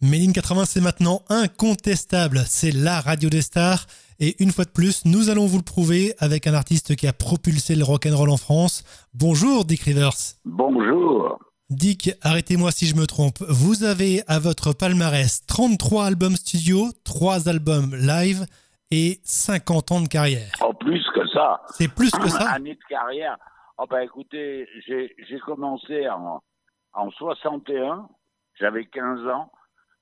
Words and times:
Méline 0.00 0.32
80, 0.32 0.64
c'est 0.64 0.80
maintenant 0.80 1.22
incontestable. 1.28 2.42
C'est 2.46 2.70
la 2.70 3.00
radio 3.00 3.28
des 3.28 3.42
stars. 3.42 3.84
Et 4.20 4.40
une 4.40 4.52
fois 4.52 4.64
de 4.64 4.70
plus, 4.70 5.04
nous 5.04 5.28
allons 5.28 5.46
vous 5.46 5.56
le 5.56 5.64
prouver 5.64 6.14
avec 6.20 6.46
un 6.46 6.54
artiste 6.54 6.94
qui 6.94 7.08
a 7.08 7.12
propulsé 7.12 7.74
le 7.74 7.82
rock'n'roll 7.82 8.30
en 8.30 8.36
France. 8.36 8.84
Bonjour, 9.12 9.64
Dick 9.64 9.80
Rivers. 9.82 10.36
Bonjour. 10.44 11.40
Dick, 11.68 12.12
arrêtez-moi 12.22 12.70
si 12.70 12.86
je 12.86 12.94
me 12.94 13.08
trompe. 13.08 13.38
Vous 13.48 13.82
avez 13.82 14.22
à 14.28 14.38
votre 14.38 14.72
palmarès 14.72 15.44
33 15.46 16.06
albums 16.06 16.36
studio, 16.36 16.92
3 17.04 17.48
albums 17.48 17.96
live 17.96 18.46
et 18.92 19.18
50 19.24 19.90
ans 19.90 20.00
de 20.00 20.06
carrière. 20.06 20.52
En 20.60 20.74
plus 20.74 21.04
que 21.12 21.26
ça. 21.30 21.60
C'est 21.76 21.92
plus 21.92 22.12
que 22.12 22.28
ça 22.28 22.50
Année 22.52 22.74
de 22.76 22.84
carrière. 22.88 23.36
Oh 23.78 23.84
ben 23.90 24.02
écoutez, 24.02 24.64
j'ai 24.86 25.38
commencé 25.44 26.08
en, 26.08 26.40
en 26.92 27.10
61, 27.10 28.08
j'avais 28.60 28.86
15 28.86 29.26
ans. 29.26 29.50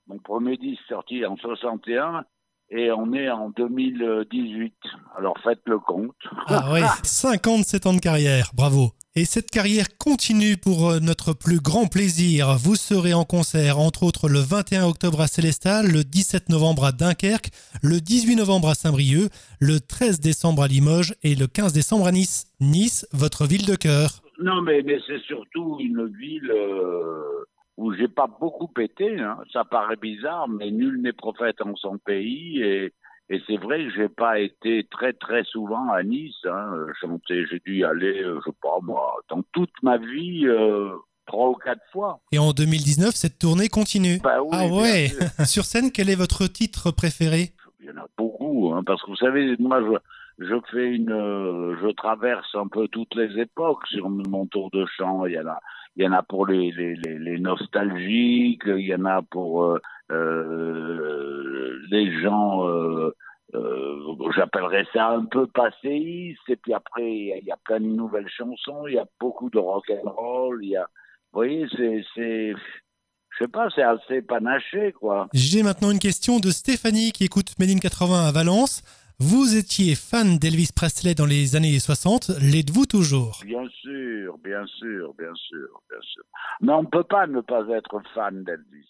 Mon 0.09 0.19
premier 0.19 0.57
disque 0.57 0.83
sorti 0.89 1.25
en 1.27 1.37
61 1.37 2.25
et 2.71 2.91
on 2.93 3.13
est 3.13 3.29
en 3.29 3.51
2018. 3.51 4.75
Alors 5.17 5.37
faites 5.43 5.63
le 5.67 5.79
compte. 5.79 6.15
Ah 6.47 6.71
oui, 6.73 6.81
57 7.03 7.87
ans 7.87 7.95
de 7.95 8.01
carrière, 8.01 8.51
bravo. 8.55 8.93
Et 9.19 9.25
cette 9.25 9.51
carrière 9.51 9.87
continue 9.97 10.59
pour 10.59 10.91
euh, 10.91 11.01
notre 11.01 11.33
plus 11.33 11.59
grand 11.59 11.87
plaisir. 11.87 12.57
Vous 12.59 12.77
serez 12.77 13.15
en 13.15 13.25
concert, 13.25 13.79
entre 13.79 14.03
autres, 14.03 14.29
le 14.29 14.41
21 14.41 14.85
octobre 14.85 15.23
à 15.23 15.27
Célestal, 15.27 15.87
le 15.91 16.05
17 16.05 16.51
novembre 16.51 16.85
à 16.85 16.93
Dunkerque, 16.93 17.49
le 17.83 18.01
18 18.01 18.37
novembre 18.37 18.69
à 18.69 18.75
Saint-Brieuc, 18.75 19.31
le 19.59 19.81
13 19.81 20.21
décembre 20.21 20.63
à 20.63 20.69
Limoges 20.69 21.15
et 21.23 21.35
le 21.35 21.47
15 21.47 21.73
décembre 21.73 22.07
à 22.07 22.13
Nice. 22.13 22.53
Nice, 22.61 23.09
votre 23.13 23.47
ville 23.47 23.65
de 23.65 23.75
cœur. 23.75 24.23
Non, 24.39 24.61
mais, 24.61 24.83
mais 24.83 24.99
c'est 25.07 25.21
surtout 25.23 25.79
une 25.81 26.07
ville 26.09 26.51
euh, 26.51 27.47
où 27.77 27.93
j'ai 27.93 28.09
pas 28.09 28.27
beaucoup 28.27 28.69
pété. 28.69 29.21
Hein. 29.21 29.39
Ça 29.53 29.65
paraît 29.65 29.97
bizarre, 29.97 30.49
mais 30.49 30.71
nul 30.71 31.01
n'est 31.03 31.13
prophète 31.13 31.61
en 31.61 31.75
son 31.77 31.99
pays. 31.99 32.63
Et, 32.63 32.93
et 33.29 33.43
c'est 33.47 33.57
vrai 33.57 33.85
que 33.85 33.91
j'ai 33.95 34.09
pas 34.09 34.39
été 34.39 34.87
très 34.91 35.13
très 35.13 35.45
souvent 35.45 35.91
à 35.91 36.03
Nice. 36.03 36.35
Hein. 36.45 36.87
Chanter, 37.01 37.45
j'ai 37.51 37.61
dû 37.61 37.79
y 37.79 37.85
aller, 37.85 38.23
euh, 38.23 38.41
je 38.45 38.51
sais 38.51 38.57
pas 38.63 38.79
moi, 38.83 39.17
dans 39.29 39.43
toute 39.53 39.83
ma 39.83 39.99
vie. 39.99 40.47
Euh, 40.47 40.91
trois 41.27 41.51
ou 41.51 41.55
quatre 41.55 41.83
fois. 41.93 42.21
Et 42.33 42.39
en 42.39 42.53
2019, 42.53 43.15
cette 43.15 43.39
tournée 43.39 43.69
continue. 43.69 44.21
Bah 44.23 44.41
oui, 44.43 44.51
ah 44.53 44.67
ouais. 44.69 45.09
Sur 45.45 45.65
scène, 45.65 45.91
quel 45.93 46.09
est 46.09 46.15
votre 46.15 46.47
titre 46.47 46.93
préféré? 46.93 47.51
Il 47.81 47.87
y 47.87 47.91
en 47.91 47.97
a 47.97 48.07
beaucoup, 48.17 48.73
hein, 48.73 48.83
parce 48.87 49.03
que 49.03 49.11
vous 49.11 49.17
savez, 49.17 49.57
moi, 49.59 49.81
je, 49.81 49.99
je 50.39 50.55
fais 50.71 50.95
une, 50.95 51.13
euh, 51.13 51.77
je 51.83 51.89
traverse 51.93 52.55
un 52.55 52.69
peu 52.69 52.89
toutes 52.89 53.15
les 53.15 53.41
époques 53.41 53.87
sur 53.89 54.11
mon 54.11 54.47
tour 54.47 54.71
de 54.71 54.85
chant. 54.87 55.25
Il 55.27 55.33
y 55.33 55.39
en 55.39 55.47
a, 55.47 55.59
il 55.97 56.05
y 56.05 56.09
en 56.09 56.13
a 56.13 56.23
pour 56.23 56.47
les, 56.47 56.71
les, 56.73 56.95
les, 56.97 57.39
nostalgiques, 57.39 58.65
il 58.67 58.87
y 58.87 58.95
en 58.95 59.07
a 59.07 59.23
pour 59.23 59.65
euh, 59.65 59.81
euh, 60.11 61.79
les 61.91 62.21
gens, 62.21 62.69
euh, 62.69 63.15
euh, 63.55 64.31
j'appellerais 64.37 64.87
ça 64.93 65.09
un 65.09 65.25
peu 65.25 65.47
passéistes, 65.47 66.49
et 66.49 66.57
puis 66.57 66.75
après, 66.75 67.11
il 67.11 67.45
y, 67.45 67.51
a 67.51 67.57
plein 67.65 67.81
de 67.81 67.87
nouvelles 67.87 68.29
chansons, 68.29 68.87
il 68.87 68.95
y 68.95 68.99
a 68.99 69.07
beaucoup 69.19 69.51
de 69.51 69.59
rock 69.59 69.91
and 69.91 70.09
roll, 70.09 70.59
il 70.63 70.71
y 70.71 70.77
a, 70.77 70.87
vous 71.33 71.41
voyez, 71.41 71.67
c'est, 71.77 72.05
c'est, 72.15 72.53
je 72.53 73.45
sais 73.45 73.51
pas, 73.51 73.69
c'est 73.75 73.83
assez 73.83 74.23
panaché, 74.23 74.93
quoi. 74.93 75.29
J'ai 75.33 75.63
maintenant 75.63 75.91
une 75.91 75.99
question 75.99 76.39
de 76.39 76.51
Stéphanie 76.51 77.13
qui 77.13 77.25
écoute 77.25 77.59
Méline 77.59 77.81
80 77.81 78.29
à 78.29 78.33
Valence. 78.33 78.83
Vous 79.19 79.57
étiez 79.57 79.95
fan 79.95 80.37
d'Elvis 80.37 80.73
Presley 80.77 81.15
dans 81.15 81.25
les 81.25 81.57
années 81.57 81.79
60, 81.79 82.33
l'êtes-vous 82.39 82.85
toujours? 82.85 83.41
Bien 83.47 83.67
sûr, 83.81 84.37
bien 84.45 84.67
sûr, 84.67 85.15
bien 85.15 85.35
sûr, 85.35 85.81
bien 85.89 86.01
sûr. 86.03 86.23
Mais 86.61 86.73
on 86.75 86.83
ne 86.83 86.89
peut 86.89 87.03
pas 87.03 87.27
ne 87.27 87.41
pas 87.41 87.67
être 87.71 88.03
fan 88.15 88.45
d'Elvis. 88.45 88.87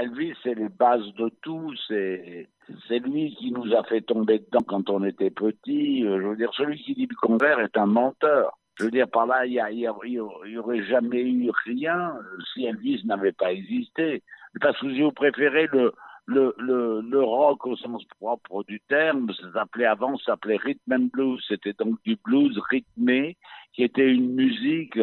Elvis, 0.00 0.34
c'est 0.44 0.54
les 0.54 0.68
bases 0.68 1.12
de 1.18 1.28
tout. 1.42 1.74
C'est 1.88 2.98
lui 3.00 3.34
qui 3.34 3.50
nous 3.50 3.74
a 3.74 3.82
fait 3.82 4.02
tomber 4.02 4.38
dedans 4.38 4.64
quand 4.64 4.90
on 4.90 5.02
était 5.02 5.30
petit. 5.30 6.02
Je 6.02 6.28
veux 6.28 6.36
dire, 6.36 6.52
celui 6.56 6.80
qui 6.80 6.94
dit 6.94 7.08
le 7.10 7.16
contraire 7.20 7.58
est 7.58 7.76
un 7.76 7.86
menteur. 7.86 8.56
Je 8.78 8.84
veux 8.84 8.92
dire, 8.92 9.08
par 9.08 9.26
là, 9.26 9.44
il 9.44 9.60
n'y 9.74 10.58
aurait 10.58 10.84
jamais 10.84 11.22
eu 11.22 11.50
rien 11.64 12.14
si 12.54 12.64
Elvis 12.64 13.02
n'avait 13.04 13.32
pas 13.32 13.52
existé. 13.52 14.22
Parce 14.60 14.78
que 14.78 14.88
si 14.92 15.02
vous 15.02 15.10
préférez 15.10 15.66
le, 15.72 15.92
le, 16.26 16.54
le, 16.58 17.00
le 17.00 17.22
rock 17.22 17.66
au 17.66 17.76
sens 17.76 18.04
propre 18.18 18.64
du 18.64 18.80
terme, 18.88 19.32
ça 19.40 19.52
s'appelait 19.52 19.86
avant, 19.86 20.16
ça 20.18 20.32
s'appelait 20.32 20.56
rhythm 20.56 20.92
and 20.92 21.08
blues. 21.12 21.42
C'était 21.48 21.72
donc 21.72 22.02
du 22.04 22.16
blues 22.24 22.58
rythmé, 22.70 23.36
qui 23.72 23.84
était 23.84 24.12
une 24.12 24.34
musique 24.34 24.98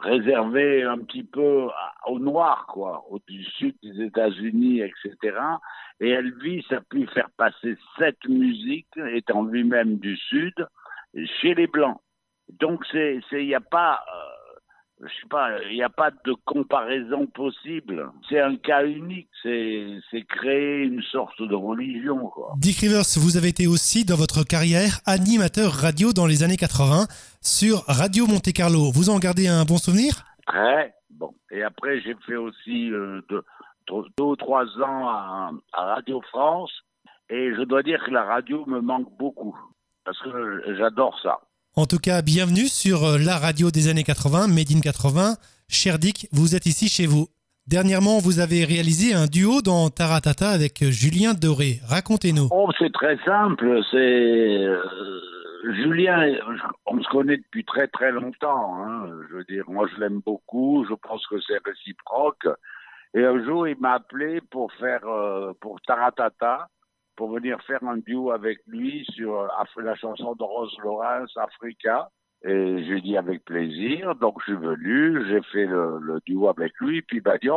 réservée 0.00 0.82
un 0.82 0.98
petit 0.98 1.24
peu 1.24 1.68
au 2.06 2.18
noir, 2.18 2.66
quoi, 2.66 3.04
au 3.10 3.18
du 3.26 3.42
sud 3.44 3.74
des 3.82 4.04
États-Unis, 4.04 4.80
etc. 4.80 5.38
Et 6.00 6.10
Elvis 6.10 6.66
a 6.70 6.80
pu 6.82 7.06
faire 7.06 7.30
passer 7.36 7.76
cette 7.98 8.28
musique, 8.28 8.88
étant 9.12 9.42
lui-même 9.44 9.96
du 9.96 10.16
sud, 10.16 10.54
chez 11.40 11.54
les 11.54 11.66
blancs. 11.66 12.00
Donc 12.60 12.84
il 12.92 13.22
n'y 13.32 13.54
a 13.54 13.60
pas, 13.60 14.04
euh, 14.14 14.37
je 15.00 15.06
sais 15.06 15.28
pas, 15.30 15.62
il 15.70 15.74
n'y 15.74 15.82
a 15.82 15.88
pas 15.88 16.10
de 16.10 16.32
comparaison 16.44 17.26
possible. 17.26 18.10
C'est 18.28 18.40
un 18.40 18.56
cas 18.56 18.84
unique. 18.84 19.28
C'est, 19.42 20.00
créer 20.28 20.82
une 20.82 21.02
sorte 21.02 21.40
de 21.40 21.54
religion, 21.54 22.28
quoi. 22.28 22.54
Dick 22.56 22.78
Rivers, 22.78 23.04
vous 23.16 23.36
avez 23.36 23.48
été 23.48 23.66
aussi 23.66 24.04
dans 24.04 24.16
votre 24.16 24.44
carrière 24.44 24.98
animateur 25.06 25.72
radio 25.72 26.12
dans 26.12 26.26
les 26.26 26.42
années 26.42 26.56
80 26.56 27.06
sur 27.40 27.84
Radio 27.86 28.26
Monte 28.26 28.52
Carlo. 28.52 28.90
Vous 28.92 29.10
en 29.10 29.18
gardez 29.18 29.46
un 29.46 29.64
bon 29.64 29.78
souvenir? 29.78 30.24
Très 30.46 30.94
bon. 31.10 31.32
Et 31.50 31.62
après, 31.62 32.00
j'ai 32.00 32.16
fait 32.26 32.36
aussi 32.36 32.90
euh, 32.90 33.20
deux, 33.28 33.42
deux, 33.88 34.24
ou 34.24 34.36
trois 34.36 34.66
ans 34.80 35.08
à, 35.08 35.50
à 35.72 35.84
Radio 35.94 36.20
France. 36.22 36.72
Et 37.30 37.54
je 37.54 37.62
dois 37.62 37.82
dire 37.82 38.02
que 38.04 38.10
la 38.10 38.24
radio 38.24 38.66
me 38.66 38.80
manque 38.80 39.16
beaucoup. 39.16 39.56
Parce 40.04 40.18
que 40.22 40.74
j'adore 40.76 41.18
ça. 41.22 41.40
En 41.78 41.86
tout 41.86 42.02
cas, 42.02 42.22
bienvenue 42.22 42.66
sur 42.66 43.04
euh, 43.04 43.18
la 43.18 43.36
radio 43.38 43.70
des 43.70 43.86
années 43.88 44.02
80, 44.02 44.48
Made 44.48 44.74
in 44.74 44.80
80. 44.80 45.36
Cher 45.68 46.00
Dick, 46.00 46.26
vous 46.32 46.56
êtes 46.56 46.66
ici 46.66 46.88
chez 46.88 47.06
vous. 47.06 47.28
Dernièrement, 47.68 48.18
vous 48.18 48.40
avez 48.40 48.64
réalisé 48.64 49.14
un 49.14 49.26
duo 49.26 49.62
dans 49.62 49.88
Taratata 49.88 50.50
avec 50.50 50.82
euh, 50.82 50.90
Julien 50.90 51.34
Doré. 51.34 51.78
Racontez-nous. 51.86 52.48
Oh, 52.50 52.68
c'est 52.80 52.92
très 52.92 53.16
simple. 53.18 53.80
C'est 53.92 53.96
euh, 53.96 54.82
Julien. 55.76 56.34
On 56.86 57.00
se 57.00 57.08
connaît 57.10 57.36
depuis 57.36 57.64
très 57.64 57.86
très 57.86 58.10
longtemps. 58.10 58.74
Hein. 58.82 59.06
Je 59.30 59.36
veux 59.36 59.44
dire, 59.44 59.62
moi 59.68 59.86
je 59.94 60.00
l'aime 60.00 60.20
beaucoup. 60.26 60.84
Je 60.90 60.94
pense 60.94 61.24
que 61.28 61.36
c'est 61.46 61.64
réciproque. 61.64 62.48
Et 63.14 63.24
un 63.24 63.44
jour, 63.44 63.68
il 63.68 63.78
m'a 63.78 63.92
appelé 63.92 64.40
pour 64.50 64.72
faire 64.80 65.02
pour 65.60 65.80
Taratata 65.82 66.66
pour 67.18 67.32
venir 67.32 67.60
faire 67.66 67.82
un 67.82 67.96
duo 67.96 68.30
avec 68.30 68.60
lui 68.68 69.04
sur 69.12 69.50
la 69.76 69.96
chanson 69.96 70.36
de 70.36 70.42
Rose 70.44 70.76
Lawrence, 70.84 71.36
Africa. 71.36 72.08
Et 72.44 72.84
j'ai 72.84 73.00
dit 73.00 73.16
avec 73.16 73.44
plaisir. 73.44 74.14
Donc 74.14 74.36
je 74.40 74.52
suis 74.52 74.60
venu, 74.62 75.26
j'ai 75.26 75.42
fait 75.50 75.66
le, 75.66 76.20
duo 76.24 76.48
avec 76.48 76.72
lui. 76.80 77.02
Puis 77.02 77.16
il 77.16 77.22
m'a 77.28 77.36
dit, 77.38 77.48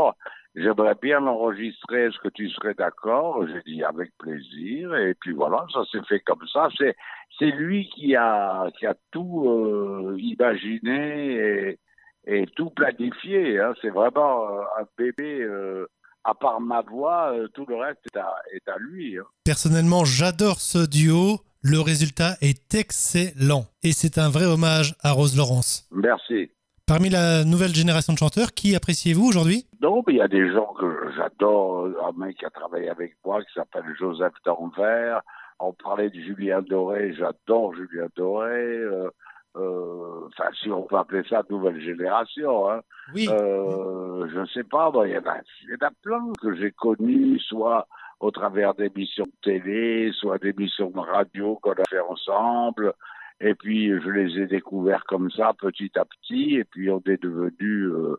j'aimerais 0.55 0.95
bien 0.99 1.19
l'enregistrer. 1.19 2.05
Est-ce 2.05 2.17
que 2.17 2.29
tu 2.29 2.49
serais 2.49 2.73
d'accord? 2.73 3.45
J'ai 3.47 3.61
dit 3.71 3.83
avec 3.83 4.09
plaisir. 4.17 4.95
Et 4.95 5.13
puis 5.13 5.33
voilà, 5.33 5.63
ça 5.71 5.85
s'est 5.91 6.03
fait 6.09 6.21
comme 6.21 6.45
ça. 6.51 6.67
C'est 6.79 6.95
c'est 7.37 7.51
lui 7.51 7.87
qui 7.89 8.15
a 8.15 8.67
qui 8.79 8.87
a 8.87 8.95
tout 9.11 9.47
euh, 9.47 10.17
imaginé 10.17 11.77
et, 12.25 12.47
tout 12.55 12.71
planifié. 12.71 13.59
Hein. 13.59 13.73
C'est 13.79 13.91
vraiment 13.91 14.47
un 14.79 14.85
bébé. 14.97 15.43
Euh, 15.43 15.85
à 16.23 16.33
part 16.33 16.61
ma 16.61 16.81
voix, 16.81 17.33
euh, 17.33 17.47
tout 17.53 17.65
le 17.67 17.75
reste 17.75 17.99
est 18.13 18.17
à, 18.17 18.33
est 18.53 18.67
à 18.69 18.77
lui. 18.77 19.17
Hein. 19.17 19.23
Personnellement, 19.43 20.05
j'adore 20.05 20.59
ce 20.59 20.87
duo. 20.87 21.39
Le 21.63 21.79
résultat 21.79 22.37
est 22.41 22.73
excellent. 22.73 23.65
Et 23.83 23.91
c'est 23.91 24.17
un 24.17 24.29
vrai 24.29 24.45
hommage 24.45 24.95
à 25.03 25.11
Rose 25.11 25.37
Laurence. 25.37 25.87
Merci. 25.91 26.49
Parmi 26.87 27.09
la 27.09 27.45
nouvelle 27.45 27.73
génération 27.73 28.13
de 28.13 28.17
chanteurs, 28.17 28.51
qui 28.53 28.75
appréciez-vous 28.75 29.25
aujourd'hui? 29.25 29.65
Non, 29.81 30.03
mais 30.05 30.13
il 30.13 30.17
y 30.17 30.21
a 30.21 30.27
des 30.27 30.51
gens 30.51 30.73
que 30.79 31.11
j'adore. 31.15 31.87
Un 32.05 32.19
mec 32.19 32.37
qui 32.37 32.45
a 32.45 32.49
travaillé 32.49 32.89
avec 32.89 33.15
moi 33.23 33.41
qui 33.43 33.53
s'appelle 33.53 33.85
Joseph 33.97 34.33
Danvers. 34.43 35.21
On 35.59 35.73
parlait 35.73 36.09
de 36.09 36.19
Julien 36.19 36.61
Doré, 36.61 37.13
j'adore 37.13 37.75
Julien 37.75 38.07
Doré. 38.15 38.49
Euh, 38.49 39.09
euh, 39.57 40.27
enfin, 40.27 40.49
si 40.61 40.69
on 40.69 40.83
peut 40.83 40.97
appeler 40.97 41.23
ça 41.29 41.43
nouvelle 41.49 41.81
génération, 41.81 42.69
hein. 42.69 42.81
Oui. 43.13 43.27
Euh, 43.29 44.27
je 44.31 44.39
ne 44.39 44.45
sais 44.45 44.63
pas, 44.63 44.91
il 45.05 45.11
y, 45.11 45.17
en 45.17 45.21
a, 45.21 45.37
y 45.37 45.73
en 45.73 45.87
a 45.87 45.91
plein 46.01 46.31
que 46.41 46.55
j'ai 46.55 46.71
connus, 46.71 47.39
soit 47.39 47.87
au 48.19 48.31
travers 48.31 48.73
d'émissions 48.73 49.25
de 49.25 49.31
télé, 49.43 50.11
soit 50.13 50.37
d'émissions 50.37 50.91
de 50.91 50.99
radio 50.99 51.57
qu'on 51.61 51.73
a 51.73 51.83
fait 51.89 51.99
ensemble. 51.99 52.93
Et 53.41 53.55
puis, 53.55 53.89
je 53.89 54.09
les 54.09 54.39
ai 54.39 54.47
découverts 54.47 55.03
comme 55.05 55.31
ça, 55.31 55.53
petit 55.57 55.91
à 55.95 56.05
petit, 56.05 56.55
et 56.55 56.63
puis 56.63 56.89
on 56.89 57.01
est 57.07 57.21
devenus... 57.21 57.87
Euh, 57.87 58.17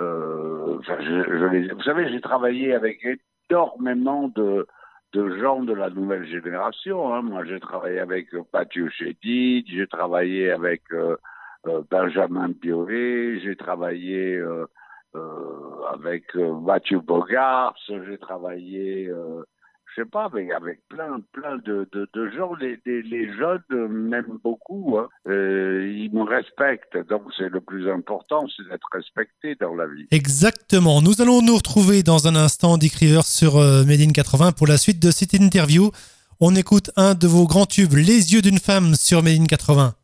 euh, 0.00 0.78
enfin, 0.78 0.96
je, 1.00 1.24
je 1.24 1.44
les, 1.46 1.72
vous 1.72 1.82
savez, 1.82 2.08
j'ai 2.10 2.20
travaillé 2.20 2.72
avec 2.72 3.06
énormément 3.50 4.28
de, 4.28 4.66
de 5.12 5.38
gens 5.38 5.62
de 5.62 5.72
la 5.72 5.90
nouvelle 5.90 6.26
génération. 6.26 7.12
Hein. 7.12 7.22
Moi, 7.22 7.44
j'ai 7.44 7.60
travaillé 7.60 7.98
avec 7.98 8.28
Mathieu 8.52 8.88
Chédid, 8.90 9.66
j'ai 9.68 9.86
travaillé 9.86 10.50
avec 10.50 10.82
euh, 10.92 11.16
euh, 11.66 11.82
Benjamin 11.90 12.48
Biolay, 12.48 13.40
j'ai 13.40 13.56
travaillé 13.56 14.36
euh, 14.36 14.66
avec 15.92 16.34
Mathieu 16.36 17.00
Bogart, 17.00 17.74
j'ai 17.88 18.18
travaillé 18.18 19.10
je 19.96 20.02
sais 20.02 20.08
pas, 20.08 20.24
avec, 20.24 20.50
avec 20.50 20.80
plein, 20.88 21.20
plein 21.32 21.56
de, 21.58 21.88
de, 21.92 22.30
gens. 22.30 22.54
Les, 22.54 22.78
les, 22.86 23.32
jeunes 23.34 23.88
m'aiment 23.88 24.38
beaucoup. 24.42 24.98
Hein. 24.98 25.08
Euh, 25.28 25.90
ils 25.92 26.12
me 26.12 26.22
respectent. 26.22 26.96
Donc, 27.08 27.22
c'est 27.36 27.48
le 27.48 27.60
plus 27.60 27.90
important, 27.90 28.46
c'est 28.56 28.68
d'être 28.68 28.88
respecté 28.92 29.56
dans 29.60 29.74
la 29.74 29.86
vie. 29.86 30.06
Exactement. 30.10 31.02
Nous 31.02 31.20
allons 31.20 31.42
nous 31.42 31.56
retrouver 31.56 32.02
dans 32.02 32.28
un 32.28 32.36
instant, 32.36 32.78
Dick 32.78 32.96
sur 33.24 33.56
euh, 33.56 33.84
Made 33.84 34.00
in 34.00 34.12
80 34.12 34.52
pour 34.52 34.66
la 34.66 34.76
suite 34.76 35.00
de 35.00 35.10
cette 35.10 35.34
interview. 35.34 35.90
On 36.40 36.54
écoute 36.54 36.90
un 36.96 37.14
de 37.14 37.26
vos 37.26 37.46
grands 37.46 37.66
tubes, 37.66 37.94
Les 37.94 38.32
yeux 38.32 38.42
d'une 38.42 38.58
femme 38.58 38.94
sur 38.94 39.22
Made 39.22 39.40
in 39.40 39.46
80. 39.46 39.94